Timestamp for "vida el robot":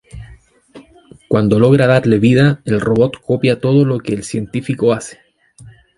2.17-3.21